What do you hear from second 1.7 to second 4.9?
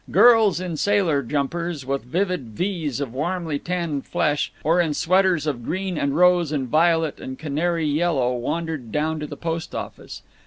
with vivid V's of warmly tanned flesh, or